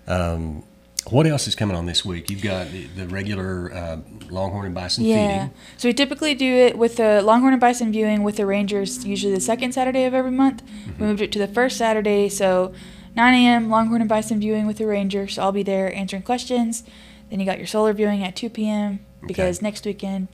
um, 0.06 0.62
what 1.10 1.26
else 1.26 1.46
is 1.46 1.54
coming 1.54 1.76
on 1.76 1.86
this 1.86 2.04
week? 2.04 2.30
You've 2.30 2.42
got 2.42 2.70
the, 2.70 2.84
the 2.86 3.06
regular 3.08 3.72
uh, 3.72 3.98
Longhorn 4.30 4.66
and 4.66 4.74
Bison 4.74 5.04
Yeah. 5.04 5.28
feeding. 5.44 5.54
So 5.76 5.88
we 5.88 5.92
typically 5.92 6.34
do 6.34 6.52
it 6.52 6.78
with 6.78 6.96
the 6.96 7.20
Longhorn 7.22 7.52
and 7.52 7.60
Bison 7.60 7.92
viewing 7.92 8.22
with 8.22 8.36
the 8.36 8.46
Rangers 8.46 9.04
usually 9.04 9.34
the 9.34 9.40
second 9.40 9.72
Saturday 9.72 10.04
of 10.04 10.14
every 10.14 10.30
month. 10.30 10.64
Mm-hmm. 10.64 11.00
We 11.02 11.06
moved 11.06 11.20
it 11.20 11.32
to 11.32 11.38
the 11.38 11.48
first 11.48 11.76
Saturday, 11.76 12.28
so 12.28 12.72
9 13.16 13.34
a.m. 13.34 13.70
Longhorn 13.70 14.00
and 14.00 14.08
Bison 14.08 14.40
viewing 14.40 14.66
with 14.66 14.78
the 14.78 14.86
Ranger, 14.86 15.28
so 15.28 15.42
I'll 15.42 15.52
be 15.52 15.62
there 15.62 15.94
answering 15.94 16.22
questions. 16.22 16.82
Then 17.30 17.38
you 17.40 17.46
got 17.46 17.58
your 17.58 17.66
solar 17.66 17.92
viewing 17.92 18.22
at 18.24 18.34
2 18.36 18.50
p.m. 18.50 19.04
because 19.26 19.62
next 19.62 19.84
weekend 19.86 20.28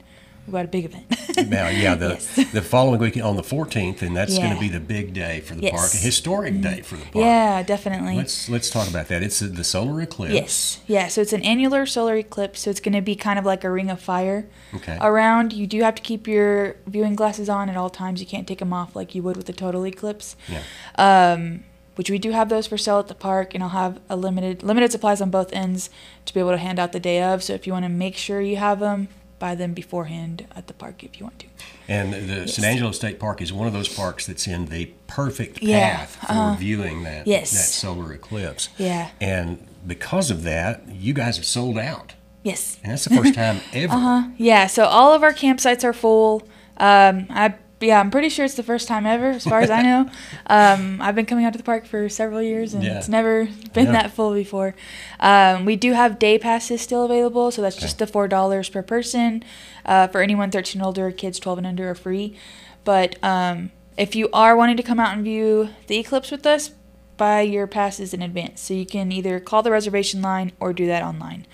we've 0.51 0.59
got 0.59 0.65
a 0.65 0.67
big 0.67 0.85
event. 0.85 1.49
Now, 1.49 1.69
yeah, 1.69 1.95
the 2.03 2.09
Yes. 2.09 2.51
the 2.51 2.61
following 2.61 2.99
week 2.99 3.17
on 3.23 3.35
the 3.37 3.41
14th, 3.41 4.01
and 4.01 4.15
that's 4.15 4.37
going 4.37 4.53
to 4.53 4.59
be 4.59 4.67
the 4.67 4.79
big 4.79 5.13
day 5.13 5.39
for 5.39 5.55
the 5.55 5.63
Yes. 5.63 5.71
park, 5.79 5.93
a 5.93 5.97
historic 5.97 6.59
day 6.61 6.81
for 6.81 6.95
the 6.97 7.03
park. 7.05 7.15
yeah, 7.15 7.63
definitely. 7.63 8.15
Let's 8.17 8.49
let's 8.49 8.69
talk 8.69 8.89
about 8.89 9.07
that. 9.07 9.23
It's 9.23 9.39
the 9.39 9.63
solar 9.63 10.01
eclipse. 10.01 10.33
Yes. 10.33 10.79
Yeah. 10.87 11.07
So 11.07 11.21
it's 11.21 11.33
an 11.33 11.41
annular 11.43 11.85
solar 11.85 12.15
eclipse. 12.17 12.59
So 12.61 12.69
it's 12.69 12.79
going 12.81 12.93
to 12.95 13.01
be 13.01 13.15
kind 13.15 13.39
of 13.39 13.45
like 13.45 13.63
a 13.63 13.71
ring 13.71 13.89
of 13.89 14.01
fire 14.01 14.47
Okay. 14.75 14.97
around. 15.01 15.53
You 15.53 15.67
do 15.67 15.81
have 15.83 15.95
to 15.95 16.01
keep 16.01 16.27
your 16.27 16.75
viewing 16.85 17.15
glasses 17.15 17.47
on 17.49 17.69
at 17.69 17.77
all 17.77 17.89
times. 17.89 18.19
You 18.19 18.27
can't 18.27 18.47
take 18.47 18.59
them 18.59 18.73
off 18.73 18.95
like 18.95 19.15
you 19.15 19.23
would 19.23 19.37
with 19.37 19.47
a 19.49 19.53
total 19.53 19.85
eclipse. 19.87 20.35
Yeah. 20.49 20.61
Um, 20.97 21.63
which 21.95 22.09
we 22.09 22.17
do 22.17 22.31
have 22.31 22.47
those 22.49 22.67
for 22.67 22.77
sale 22.77 22.99
at 22.99 23.07
the 23.09 23.13
park, 23.13 23.53
and 23.53 23.61
I'll 23.61 23.69
have 23.69 23.99
a 24.09 24.15
limited 24.15 24.63
limited 24.63 24.91
supplies 24.91 25.21
on 25.21 25.29
both 25.29 25.51
ends 25.53 25.89
to 26.25 26.33
be 26.33 26.39
able 26.39 26.51
to 26.51 26.57
hand 26.57 26.79
out 26.79 26.93
the 26.93 26.99
day 27.01 27.21
of. 27.21 27.43
So 27.43 27.53
if 27.53 27.67
you 27.67 27.73
want 27.73 27.83
to 27.83 27.89
make 27.89 28.15
sure 28.15 28.41
you 28.41 28.55
have 28.57 28.79
them, 28.79 29.09
buy 29.41 29.55
them 29.55 29.73
beforehand 29.73 30.45
at 30.55 30.67
the 30.67 30.73
park 30.73 31.03
if 31.03 31.19
you 31.19 31.25
want 31.25 31.39
to. 31.39 31.47
And 31.89 32.13
the 32.29 32.47
San 32.47 32.63
Angelo 32.63 32.91
State 32.91 33.19
Park 33.19 33.41
is 33.41 33.51
one 33.51 33.65
of 33.67 33.73
those 33.73 33.89
parks 33.93 34.27
that's 34.27 34.47
in 34.47 34.67
the 34.67 34.85
perfect 35.07 35.61
Yeah, 35.63 35.97
path 35.97 36.15
for 36.15 36.31
uh-huh. 36.31 36.55
viewing 36.59 37.03
that 37.03 37.25
Yes. 37.27 37.51
that 37.51 37.57
solar 37.57 38.13
eclipse. 38.13 38.69
Yeah. 38.77 39.09
And 39.19 39.67
because 39.85 40.29
of 40.31 40.43
that, 40.43 40.87
you 40.87 41.13
guys 41.13 41.35
have 41.37 41.45
sold 41.45 41.77
out. 41.79 42.13
Yes. 42.43 42.77
And 42.83 42.91
that's 42.91 43.05
the 43.05 43.15
first 43.15 43.33
time 43.33 43.59
ever. 43.73 43.93
Uh-huh. 43.93 44.29
Yeah, 44.37 44.67
so 44.67 44.85
all 44.85 45.13
of 45.13 45.23
our 45.23 45.33
campsites 45.33 45.83
are 45.83 45.93
full. 45.93 46.43
Um, 46.77 47.25
I 47.29 47.55
yeah, 47.81 47.99
I'm 47.99 48.11
pretty 48.11 48.29
sure 48.29 48.45
it's 48.45 48.55
the 48.55 48.63
first 48.63 48.87
time 48.87 49.05
ever, 49.05 49.31
as 49.31 49.43
far 49.43 49.59
as 49.61 49.69
I 49.69 49.81
know. 49.81 50.09
Um, 50.47 51.01
I've 51.01 51.15
been 51.15 51.25
coming 51.25 51.45
out 51.45 51.53
to 51.53 51.57
the 51.57 51.63
park 51.63 51.85
for 51.85 52.09
several 52.09 52.41
years, 52.41 52.73
and 52.73 52.83
Yeah. 52.83 52.97
it's 52.97 53.07
never 53.07 53.47
been 53.73 53.85
Yeah. 53.87 53.91
that 53.93 54.11
full 54.11 54.33
before. 54.33 54.75
Um, 55.19 55.63
we 55.65 55.75
do 55.77 55.93
have 55.93 56.19
day 56.19 56.37
passes 56.37 56.81
still 56.81 57.05
available, 57.05 57.51
so 57.51 57.61
that's 57.61 57.77
just 57.77 57.99
the 57.99 58.07
four 58.07 58.27
dollars 58.27 58.67
per 58.69 58.81
person. 58.81 59.43
Uh, 59.85 60.07
for 60.07 60.21
anyone 60.21 60.51
13 60.51 60.81
and 60.81 60.85
older, 60.85 61.09
kids 61.11 61.39
12 61.39 61.59
and 61.59 61.67
under 61.67 61.89
are 61.89 61.95
free. 61.95 62.35
But 62.83 63.15
um, 63.23 63.71
if 63.97 64.15
you 64.15 64.29
are 64.33 64.55
wanting 64.57 64.77
to 64.77 64.83
come 64.83 64.99
out 64.99 65.13
and 65.15 65.23
view 65.23 65.69
the 65.87 65.97
eclipse 65.99 66.31
with 66.31 66.45
us, 66.45 66.71
buy 67.17 67.41
your 67.41 67.67
passes 67.67 68.13
in 68.13 68.21
advance. 68.21 68.59
So 68.61 68.73
you 68.73 68.85
can 68.85 69.11
either 69.11 69.39
call 69.39 69.63
the 69.63 69.71
reservation 69.71 70.21
line 70.21 70.51
or 70.59 70.73
do 70.73 70.85
that 70.87 71.03
online. 71.03 71.45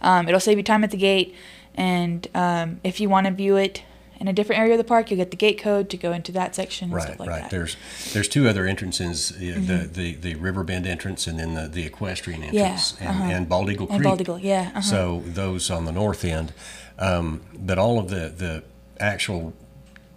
Um, 0.00 0.28
it'll 0.28 0.40
save 0.40 0.56
you 0.56 0.62
time 0.64 0.82
at 0.84 0.90
the 0.92 0.96
gate, 0.96 1.34
and 1.74 2.26
um, 2.34 2.80
if 2.84 3.00
you 3.00 3.08
want 3.08 3.26
to 3.26 3.32
view 3.32 3.56
it 3.56 3.82
in 4.18 4.28
a 4.28 4.32
different 4.32 4.60
area 4.60 4.72
of 4.72 4.78
the 4.78 4.84
park, 4.84 5.10
you'll 5.10 5.18
get 5.18 5.30
the 5.30 5.36
gate 5.36 5.58
code 5.58 5.88
to 5.90 5.96
go 5.96 6.12
into 6.12 6.32
that 6.32 6.54
section 6.54 6.86
and 6.86 6.94
Right, 6.94 7.04
stuff 7.06 7.20
like 7.20 7.28
right. 7.28 7.42
that. 7.42 7.50
There's 7.50 7.76
there's 8.12 8.28
two 8.28 8.48
other 8.48 8.66
entrances, 8.66 9.32
uh, 9.32 9.38
the, 9.38 9.46
Mhm. 9.54 9.92
the 9.92 10.14
the 10.14 10.34
Riverbend 10.36 10.86
entrance 10.86 11.26
and 11.26 11.38
then 11.38 11.54
the, 11.54 11.68
the 11.68 11.84
equestrian 11.84 12.42
Yeah, 12.42 12.48
entrance 12.62 12.96
and, 13.00 13.08
uh-huh. 13.10 13.22
and 13.24 13.48
Bald 13.48 13.70
Eagle 13.70 13.86
Creek. 13.86 13.96
And. 13.96 14.04
Bald 14.04 14.20
Eagle, 14.20 14.38
yeah, 14.38 14.70
uh-huh. 14.70 14.80
So 14.82 15.22
those 15.26 15.70
on 15.70 15.84
the 15.84 15.92
north 15.92 16.24
end, 16.24 16.52
um, 16.98 17.42
but 17.58 17.78
all 17.78 17.98
of 17.98 18.08
the 18.08 18.32
the 18.36 18.62
actual 18.98 19.52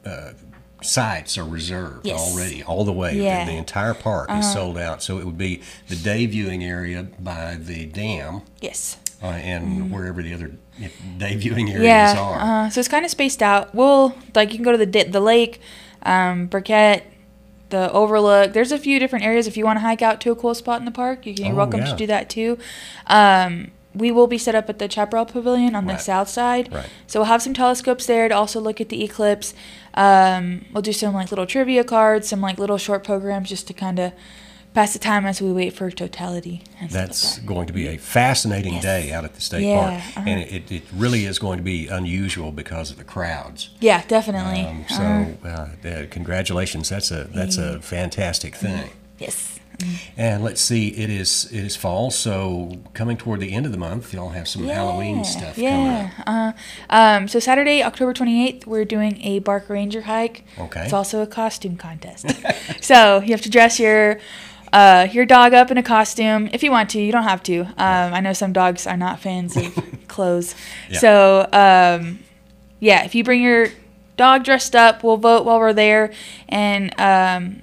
uh, 0.06 0.32
sites 0.82 1.38
are 1.38 1.44
reserved 1.44 2.06
Yes. 2.06 2.20
already, 2.20 2.64
all 2.64 2.86
the 2.86 2.94
way. 2.94 3.18
The- 3.18 3.24
Yeah. 3.24 3.46
The, 3.46 3.52
entire 3.58 3.94
park 3.94 4.30
is 4.30 4.46
Uh-huh. 4.46 4.54
sold 4.54 4.78
out. 4.78 5.04
So 5.04 5.18
it 5.20 5.26
would 5.26 5.38
be 5.38 5.60
the 5.90 5.98
day 5.98 6.26
viewing 6.26 6.64
area 6.64 7.08
by 7.20 7.56
the 7.56 7.86
dam. 7.86 8.44
Yes. 8.62 8.96
Uh, 9.22 9.28
and 9.28 9.64
Mhm. 9.68 9.90
wherever 9.92 10.24
the 10.24 10.34
other 10.34 10.52
day 11.18 11.36
viewing 11.36 11.70
areas 11.70 11.84
yeah, 11.84 12.16
are. 12.18 12.66
uh, 12.66 12.70
so 12.70 12.80
it's 12.80 12.88
kind 12.88 13.04
of 13.04 13.12
spaced 13.12 13.42
out. 13.44 13.76
We'll 13.76 14.16
like 14.34 14.50
you 14.52 14.56
can 14.56 14.64
go 14.64 14.72
to 14.72 14.78
the 14.78 14.86
di- 14.86 15.04
the 15.04 15.20
lake, 15.20 15.60
um, 16.04 16.46
Burkett, 16.46 17.04
the 17.70 17.92
Overlook. 17.92 18.54
There's 18.54 18.72
a 18.72 18.78
few 18.78 18.98
different 18.98 19.26
areas 19.26 19.46
if 19.46 19.58
you 19.58 19.66
want 19.66 19.76
to 19.78 19.82
hike 19.82 20.02
out 20.02 20.22
to 20.22 20.32
a 20.32 20.36
cool 20.36 20.54
spot 20.56 20.80
in 20.80 20.86
the 20.86 20.92
park. 20.92 21.26
You 21.26 21.34
can, 21.36 21.46
you're 21.48 21.54
Oh, 21.54 21.58
welcome 21.58 21.82
yeah. 21.82 21.88
to 21.92 21.96
do 21.98 22.08
that 22.08 22.30
too. 22.30 22.58
Um, 23.08 23.72
we 23.94 24.10
will 24.12 24.28
be 24.28 24.38
set 24.38 24.56
up 24.56 24.70
at 24.70 24.80
the 24.80 24.88
Chaparral 24.88 25.26
Pavilion 25.26 25.76
on 25.76 25.86
the 25.86 25.98
south 25.98 26.30
side. 26.30 26.70
Right. 26.72 26.86
So 27.08 27.20
we'll 27.20 27.28
have 27.28 27.42
some 27.42 27.54
telescopes 27.54 28.06
there 28.06 28.30
to 28.30 28.36
also 28.36 28.60
look 28.62 28.80
at 28.80 28.88
the 28.90 29.04
eclipse. 29.04 29.54
Um, 29.96 30.64
we'll 30.72 30.84
do 30.84 30.94
some 30.94 31.14
like 31.14 31.30
little 31.32 31.46
trivia 31.48 31.84
cards, 31.84 32.30
some 32.30 32.40
like 32.40 32.58
little 32.60 32.78
short 32.78 33.04
programs 33.04 33.50
just 33.50 33.68
to 33.68 33.74
kind 33.74 34.00
of 34.00 34.14
pass 34.74 34.94
the 34.94 35.00
time 35.00 35.26
as 35.26 35.42
we 35.42 35.52
wait 35.52 35.74
for 35.74 35.90
totality. 35.92 36.64
And 36.80 36.90
stuff 36.90 37.00
like 37.02 37.08
That's 37.08 37.36
that. 37.38 37.46
going 37.46 37.68
to 37.68 37.74
be 37.74 37.88
a 37.88 37.98
fascinating 37.98 38.80
day 38.80 39.12
out 39.12 39.26
at 39.26 39.34
the 39.36 39.42
state 39.42 39.64
Yeah, 39.66 39.80
park, 39.80 39.94
uh-huh. 39.94 40.24
and 40.28 40.40
it, 40.42 40.72
it 40.72 40.84
really 40.96 41.26
is 41.26 41.40
going 41.40 41.58
to 41.58 41.64
be 41.64 41.88
unusual 41.88 42.52
because 42.52 42.92
of 42.92 42.98
the 42.98 43.04
crowds. 43.04 43.70
Yeah, 43.80 44.04
definitely. 44.08 44.66
Um, 44.66 44.86
so, 44.88 45.04
Uh-huh. 45.04 45.66
uh, 45.84 45.88
uh, 45.90 46.06
congratulations! 46.10 46.90
That's 46.90 47.12
a 47.12 47.26
that's 47.34 47.58
a 47.58 47.80
fantastic 47.82 48.56
thing. 48.56 48.90
Yes. 49.18 49.56
And 50.18 50.44
let's 50.44 50.60
see, 50.60 50.90
it 50.90 51.10
is 51.10 51.46
it 51.54 51.64
is 51.64 51.78
fall, 51.78 52.12
so 52.12 52.80
coming 52.94 53.16
toward 53.16 53.40
the 53.40 53.54
end 53.54 53.66
of 53.66 53.72
the 53.72 53.78
month, 53.78 54.14
y'all 54.14 54.30
have 54.30 54.46
some 54.46 54.66
Halloween 54.68 55.24
stuff 55.24 55.56
coming 55.56 55.86
Yeah. 55.86 56.12
up. 56.28 56.28
Uh, 56.28 56.52
um, 56.90 57.28
so 57.30 57.40
Saturday, 57.40 57.82
October 57.82 58.14
28th, 58.14 58.66
we're 58.68 58.84
doing 58.84 59.22
a 59.22 59.40
Bark 59.40 59.70
Ranger 59.70 60.02
hike. 60.02 60.44
Okay. 60.60 60.84
It's 60.84 60.92
also 60.92 61.22
a 61.22 61.28
costume 61.28 61.78
contest. 61.78 62.26
so 62.82 63.22
you 63.22 63.32
have 63.32 63.42
to 63.44 63.50
dress 63.50 63.80
your 63.80 64.20
uh, 64.74 65.08
your 65.12 65.26
dog 65.26 65.54
up 65.54 65.72
in 65.72 65.78
a 65.78 65.84
costume 65.84 66.50
if 66.54 66.64
you 66.64 66.72
want 66.72 66.90
to. 66.92 67.02
You 67.02 67.12
don't 67.12 67.24
have 67.24 67.44
to. 67.44 67.62
Um, 67.62 68.14
I 68.14 68.20
know 68.20 68.34
some 68.34 68.54
dogs 68.54 68.86
are 68.88 68.98
not 68.98 69.20
fans 69.20 69.56
of 69.58 69.74
clothes. 70.08 70.56
Yeah. 70.90 71.00
So 71.00 71.50
um, 71.54 72.20
yeah, 72.80 73.04
if 73.04 73.16
you 73.16 73.24
bring 73.24 73.42
your 73.42 73.68
dog 74.18 74.44
dressed 74.44 74.76
up, 74.76 75.04
we'll 75.04 75.18
vote 75.18 75.46
while 75.46 75.60
we're 75.60 75.74
there. 75.74 76.12
And 76.48 76.94
um, 77.00 77.62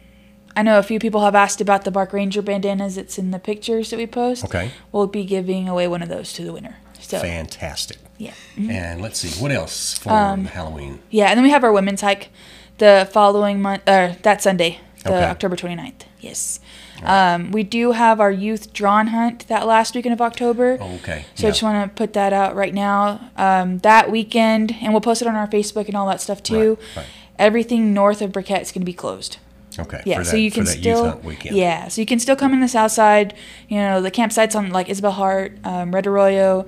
I 0.57 0.63
know 0.63 0.79
a 0.79 0.83
few 0.83 0.99
people 0.99 1.23
have 1.23 1.35
asked 1.35 1.61
about 1.61 1.85
the 1.85 1.91
Bark 1.91 2.13
Ranger 2.13 2.43
bandanas 2.43 2.97
It's 2.97 3.19
in 3.19 3.31
the 3.31 3.39
pictures 3.39 3.91
that 3.91 3.97
we 3.99 4.07
post. 4.07 4.45
Okay. 4.45 4.71
We'll 4.93 5.07
be 5.07 5.25
giving 5.25 5.69
away 5.69 5.87
one 5.89 6.03
of 6.03 6.09
those 6.09 6.33
to 6.35 6.45
the 6.45 6.53
winner. 6.53 6.77
So 7.01 7.21
Fantastic. 7.21 7.99
Yeah. 8.19 8.33
And 8.57 9.03
let's 9.03 9.21
see, 9.21 9.41
what 9.41 9.53
else 9.53 9.93
for 9.99 10.11
Um, 10.11 10.47
Halloween? 10.47 11.01
Yeah, 11.11 11.27
and 11.27 11.37
then 11.37 11.45
we 11.45 11.51
have 11.51 11.63
our 11.63 11.73
women's 11.73 12.01
hike 12.01 12.31
the 12.79 13.09
following 13.13 13.61
month, 13.61 13.83
or 13.87 14.17
that 14.23 14.43
Sunday, 14.43 14.81
the 15.05 15.11
Okay. 15.11 15.25
October 15.25 15.55
29th. 15.57 16.03
Yes. 16.21 16.59
Um, 17.05 17.51
we 17.53 17.63
do 17.63 17.93
have 17.93 18.21
our 18.21 18.31
youth 18.31 18.73
drawn 18.73 19.09
hunt 19.09 19.47
that 19.49 19.67
last 19.67 19.95
weekend 19.95 20.13
of 20.15 20.21
October. 20.21 20.79
Okay. 20.81 21.25
So 21.35 21.49
I 21.49 21.51
just 21.51 21.63
want 21.63 21.91
to 21.91 21.95
put 21.95 22.13
that 22.15 22.33
out 22.33 22.55
right 22.57 22.73
now. 22.75 23.31
Um, 23.37 23.79
that 23.79 24.11
weekend, 24.11 24.75
and 24.81 24.93
we'll 24.93 25.01
post 25.01 25.23
it 25.23 25.29
on 25.29 25.35
our 25.35 25.47
Facebook 25.49 25.87
and 25.87 25.97
all 25.97 26.07
that 26.09 26.21
stuff 26.21 26.43
too. 26.43 26.79
right. 26.97 27.07
Everything 27.39 27.93
north 27.93 28.23
of 28.23 28.33
Briquette 28.33 28.63
is 28.63 28.73
going 28.73 28.81
to 28.83 28.87
be 28.87 28.95
closed. 28.95 29.37
Okay. 29.79 30.01
Yeah, 30.07 30.19
for 30.19 30.25
so 30.25 30.37
you 30.37 30.51
can 30.51 30.65
still 30.65 31.19
weekend. 31.23 31.55
yeah, 31.55 31.89
so 31.89 32.01
you 32.01 32.07
can 32.07 32.19
still 32.19 32.37
come 32.37 32.55
in 32.55 32.61
the 32.61 32.69
south 32.69 32.93
side. 32.93 33.35
You 33.69 33.77
know, 33.77 34.01
the 34.01 34.11
campsites 34.11 34.57
on 34.57 34.71
like 34.71 34.89
Isabel 34.89 35.11
Hart, 35.13 35.59
um, 35.65 35.95
Red 35.95 36.07
Arroyo, 36.07 36.65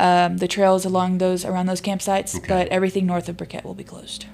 um, 0.00 0.38
the 0.38 0.48
trails 0.48 0.84
along 0.84 1.18
those 1.18 1.44
around 1.44 1.66
those 1.66 1.80
campsites, 1.80 2.36
Okay. 2.36 2.48
but 2.48 2.66
everything 2.68 3.06
north 3.06 3.28
of 3.28 3.36
Briquette 3.36 3.62
will 3.64 3.74
be 3.74 3.84
closed. 3.84 4.26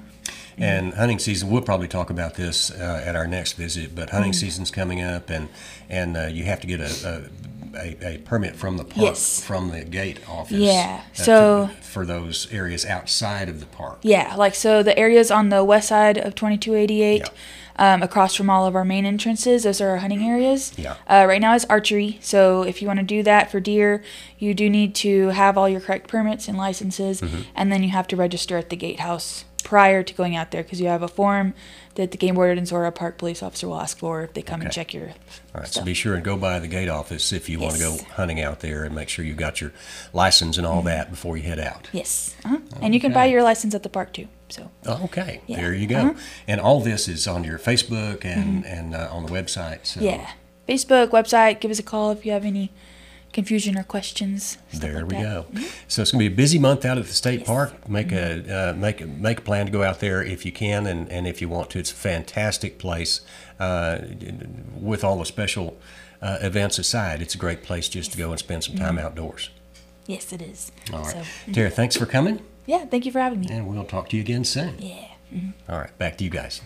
And 0.58 0.94
hunting 0.94 1.18
season, 1.18 1.50
we'll 1.50 1.62
probably 1.62 1.88
talk 1.88 2.10
about 2.10 2.34
this 2.34 2.70
uh, 2.70 3.02
at 3.04 3.16
our 3.16 3.26
next 3.26 3.54
visit. 3.54 3.94
But 3.94 4.10
hunting 4.10 4.32
Mm. 4.32 4.36
season's 4.36 4.70
coming 4.70 5.00
up, 5.02 5.30
and 5.30 5.48
and 5.90 6.16
uh, 6.16 6.26
you 6.26 6.44
have 6.44 6.60
to 6.60 6.66
get 6.66 6.80
a, 6.80 7.28
a, 7.74 7.78
a, 7.78 8.14
a 8.14 8.18
permit 8.18 8.54
from 8.56 8.76
the 8.76 8.84
park, 8.84 8.96
Yes. 8.96 9.42
from 9.42 9.70
the 9.70 9.84
gate 9.84 10.20
office. 10.28 10.56
Yeah, 10.58 11.00
uh, 11.04 11.16
to- 11.16 11.22
so- 11.24 11.70
for 11.82 12.06
those 12.06 12.48
areas 12.52 12.84
outside 12.86 13.48
of 13.48 13.60
the 13.60 13.66
park. 13.66 13.98
Yeah, 14.02 14.34
like 14.36 14.54
so 14.54 14.82
the 14.82 14.96
areas 14.98 15.30
on 15.30 15.48
the 15.48 15.62
west 15.64 15.88
side 15.88 16.18
of 16.18 16.34
2288, 16.34 17.28
um, 17.76 18.02
across 18.02 18.34
from 18.34 18.50
all 18.50 18.66
of 18.66 18.74
our 18.74 18.84
main 18.84 19.04
entrances, 19.06 19.62
those 19.64 19.80
are 19.80 19.90
our 19.90 19.96
hunting 19.98 20.22
areas. 20.24 20.72
Yeah. 20.76 20.94
Uh, 21.08 21.24
right 21.28 21.40
now 21.40 21.54
is 21.54 21.64
archery, 21.66 22.18
so 22.20 22.62
if 22.62 22.80
you 22.82 22.88
want 22.88 22.98
to 23.00 23.04
do 23.04 23.22
that 23.24 23.50
for 23.50 23.60
deer, 23.60 24.02
you 24.38 24.54
do 24.54 24.68
need 24.70 24.94
to 24.96 25.28
have 25.28 25.56
all 25.58 25.68
your 25.68 25.80
correct 25.80 26.08
permits 26.08 26.48
and 26.48 26.56
licenses, 26.58 27.20
Mhm. 27.20 27.44
and 27.54 27.70
then 27.72 27.82
you 27.84 27.90
have 27.90 28.06
to 28.08 28.16
register 28.16 28.56
at 28.56 28.70
the 28.70 28.76
gatehouse 28.76 29.44
prior 29.64 30.02
to 30.04 30.14
going 30.14 30.36
out 30.36 30.50
there 30.52 30.62
because 30.62 30.80
you 30.80 30.86
have 30.86 31.02
a 31.02 31.08
form 31.08 31.54
that 31.96 32.10
the 32.10 32.16
game 32.18 32.34
warden 32.36 32.64
or 32.70 32.84
a 32.84 32.92
park 32.92 33.18
police 33.18 33.42
officer 33.42 33.66
will 33.66 33.80
ask 33.80 33.98
for 33.98 34.22
if 34.22 34.32
they 34.34 34.42
come 34.42 34.60
and 34.60 34.68
Okay. 34.68 34.74
check 34.74 34.94
your 34.94 35.08
All 35.54 35.60
right, 35.60 35.66
so 35.68 35.82
be 35.82 35.94
sure 35.94 36.14
and 36.14 36.22
go 36.22 36.36
by 36.36 36.58
the 36.58 36.68
gate 36.68 36.88
office 36.88 37.32
if 37.32 37.48
you 37.48 37.58
want 37.58 37.74
to 37.76 37.80
Yes. 37.80 38.02
go 38.02 38.06
hunting 38.14 38.40
out 38.40 38.60
there, 38.60 38.84
and 38.84 38.94
make 38.94 39.08
sure 39.08 39.24
you've 39.24 39.36
got 39.38 39.60
your 39.60 39.72
license 40.12 40.58
and 40.58 40.66
all 40.66 40.78
Mm-hmm. 40.78 40.86
that 40.88 41.10
before 41.10 41.36
you 41.36 41.42
head 41.44 41.58
out. 41.58 41.88
Yes, 41.92 42.34
uh-huh. 42.44 42.58
and 42.82 42.94
you 42.94 43.00
can 43.00 43.12
buy 43.12 43.24
Okay. 43.24 43.32
your 43.32 43.42
license 43.42 43.74
at 43.74 43.82
the 43.82 43.88
park 43.88 44.12
too. 44.12 44.28
So 44.50 44.70
Okay, 44.86 45.40
Yeah. 45.46 45.56
there 45.56 45.72
you 45.74 45.86
go. 45.86 45.96
Uh-huh. 45.98 46.14
And 46.46 46.60
all 46.60 46.80
this 46.80 47.08
is 47.08 47.26
on 47.26 47.42
your 47.44 47.58
Facebook 47.58 48.24
and 48.24 48.64
and 48.66 48.94
uh, 48.94 49.08
on 49.10 49.24
the 49.26 49.32
website. 49.32 49.80
So 49.86 50.00
yeah, 50.00 50.30
Facebook 50.68 51.08
website. 51.10 51.60
Give 51.60 51.70
us 51.70 51.78
a 51.78 51.82
call 51.82 52.10
if 52.10 52.26
you 52.26 52.32
have 52.32 52.44
any 52.44 52.70
confusion 53.34 53.76
or 53.76 53.82
questions. 53.82 54.56
There 54.72 55.02
like 55.02 55.06
we 55.10 55.16
that. 55.16 55.22
go. 55.22 55.46
So 55.88 56.02
it's 56.02 56.12
going 56.12 56.24
to 56.24 56.28
be 56.30 56.32
a 56.32 56.36
busy 56.36 56.58
month 56.58 56.84
out 56.84 56.96
at 56.96 57.04
the 57.06 57.12
state 57.12 57.44
park. 57.44 57.88
Make 57.88 58.10
a 58.12 58.70
uh, 58.70 58.72
make 58.74 59.00
a, 59.02 59.06
make 59.06 59.38
a 59.40 59.42
plan 59.42 59.66
to 59.66 59.72
go 59.72 59.82
out 59.82 60.00
there 60.00 60.22
if 60.22 60.46
you 60.46 60.52
can, 60.52 60.86
and, 60.86 61.10
and 61.10 61.26
if 61.26 61.40
you 61.42 61.48
want 61.50 61.68
to. 61.70 61.78
It's 61.78 61.90
a 61.92 61.94
fantastic 61.94 62.78
place. 62.78 63.20
Uh, 63.60 63.98
with 64.80 65.04
all 65.04 65.18
the 65.18 65.26
special 65.26 65.76
uh, 66.22 66.38
events 66.40 66.78
aside, 66.78 67.20
it's 67.22 67.34
a 67.34 67.38
great 67.38 67.62
place 67.62 67.88
just 67.88 68.12
to 68.12 68.18
go 68.18 68.30
and 68.30 68.38
spend 68.38 68.64
some 68.64 68.76
time 68.76 68.96
Mhm. 68.96 69.02
outdoors. 69.04 69.50
Yes, 70.06 70.32
it 70.32 70.42
is. 70.42 70.72
All 70.92 71.00
right, 71.02 71.12
So, 71.12 71.18
mhm. 71.46 71.54
Tara, 71.54 71.70
thanks 71.70 71.96
for 71.96 72.06
coming, 72.06 72.40
Yeah, 72.66 72.84
thank 72.86 73.04
you 73.06 73.12
for 73.12 73.20
having 73.20 73.40
me. 73.40 73.48
and 73.50 73.66
we'll 73.68 73.84
talk 73.84 74.08
to 74.10 74.16
you 74.16 74.22
again 74.22 74.44
soon. 74.44 74.74
Yeah. 74.78 75.06
mhm. 75.34 75.52
All 75.68 75.78
right, 75.78 75.96
back 75.98 76.16
to 76.18 76.24
you 76.24 76.30
guys. 76.30 76.60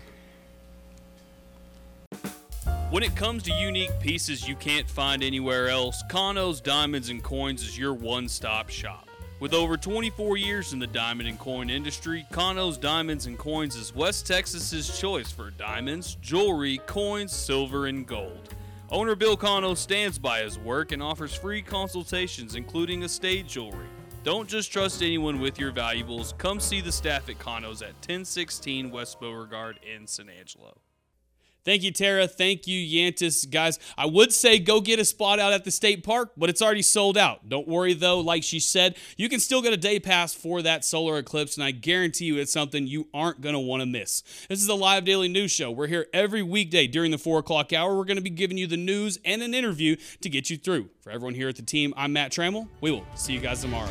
When 2.91 3.03
it 3.03 3.15
comes 3.15 3.43
to 3.43 3.53
unique 3.53 4.01
pieces 4.01 4.49
you 4.49 4.57
can't 4.57 4.89
find 4.89 5.23
anywhere 5.23 5.69
else, 5.69 6.03
Kano's 6.09 6.63
Diamonds 6.63 7.11
and 7.11 7.23
Coins 7.23 7.63
is 7.63 7.77
your 7.77 7.93
one 7.93 8.31
stop 8.31 8.71
shop. 8.71 9.11
With 9.41 9.53
over 9.53 9.77
24 9.77 10.39
years 10.39 10.73
in 10.73 10.79
the 10.79 10.87
diamond 10.87 11.29
and 11.29 11.39
coin 11.39 11.69
industry, 11.69 12.25
Kano's 12.33 12.79
Diamonds 12.79 13.27
and 13.27 13.37
Coins 13.37 13.77
is 13.77 13.95
West 13.95 14.27
Texas's 14.27 14.99
choice 14.99 15.31
for 15.31 15.51
diamonds, 15.51 16.17
jewelry, 16.23 16.81
coins, 16.87 17.33
silver, 17.37 17.89
and 17.89 18.07
gold. 18.07 18.55
Owner 18.89 19.15
Bill 19.15 19.37
Kano 19.37 19.75
stands 19.75 20.19
by 20.19 20.41
his 20.41 20.59
work 20.59 20.91
and 20.91 21.03
offers 21.03 21.35
free 21.35 21.61
consultations, 21.61 22.55
including 22.55 23.03
estate 23.03 23.47
jewelry. 23.47 23.87
Don't 24.25 24.49
just 24.49 24.73
trust 24.73 25.03
anyone 25.03 25.41
with 25.41 25.61
your 25.61 25.73
valuables. 25.73 26.33
Come 26.39 26.59
see 26.59 26.81
the 26.81 26.91
staff 26.91 27.29
at 27.29 27.39
Kano's 27.39 27.83
at 27.83 27.93
1016 27.97 28.91
West 28.91 29.21
Beauregard 29.21 29.79
in 29.83 30.07
San 30.07 30.31
Angelo. 30.31 30.79
Thank 31.69 31.83
you, 31.83 31.91
Tara. 31.91 32.27
Thank 32.27 32.67
you, 32.67 32.81
Yantis. 32.81 33.51
Guys, 33.51 33.79
I 33.99 34.07
would 34.07 34.33
say 34.33 34.59
go 34.59 34.81
get 34.81 34.99
a 34.99 35.05
spot 35.05 35.39
out 35.39 35.53
at 35.53 35.65
the 35.65 35.71
state 35.71 36.03
park, 36.03 36.33
but 36.35 36.49
it's 36.49 36.63
already 36.63 36.81
sold 36.81 37.19
out. 37.19 37.47
Don't 37.47 37.69
worry, 37.69 37.93
though. 37.93 38.21
Like 38.21 38.43
she 38.43 38.59
said, 38.59 38.97
you 39.19 39.29
can 39.29 39.39
still 39.39 39.61
get 39.61 39.75
a 39.75 39.77
day 39.77 40.01
pass 40.01 40.33
for 40.33 40.63
that 40.63 40.83
solar 40.83 41.19
eclipse, 41.19 41.59
and 41.59 41.65
I 41.65 41.73
guarantee 41.73 42.25
you 42.25 42.39
it's 42.39 42.55
something 42.55 42.87
you 42.87 43.09
aren't 43.13 43.43
going 43.43 43.53
to 43.53 43.59
want 43.59 43.83
to 43.83 43.87
miss. 43.87 44.23
This 44.49 44.63
is 44.63 44.69
a 44.69 44.75
live 44.75 45.05
daily 45.05 45.29
news 45.29 45.51
show. 45.51 45.71
We're 45.71 45.89
here 45.89 46.07
every 46.15 46.43
weekday 46.43 46.87
during 46.87 47.11
the 47.11 47.19
4 47.19 47.41
o'clock 47.41 47.75
hour. 47.75 47.95
We're 47.95 48.05
going 48.05 48.17
to 48.17 48.23
be 48.23 48.31
giving 48.31 48.57
you 48.57 48.67
the 48.67 48.79
news 48.79 49.19
and 49.23 49.43
an 49.43 49.53
interview 49.53 49.97
to 50.23 50.31
get 50.31 50.49
you 50.49 50.57
through. 50.57 50.89
For 51.03 51.11
everyone 51.11 51.35
here 51.35 51.51
at 51.51 51.57
the 51.57 51.63
team, 51.63 51.93
I'm 51.99 52.15
Matt 52.15 52.33
Trammell. 52.33 52.67
We 52.81 52.93
will 52.93 53.05
see 53.15 53.35
you 53.35 53.41
guys 53.41 53.61
tomorrow. 53.61 53.91